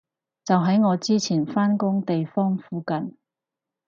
[0.43, 3.15] 就喺我之前返工地方附近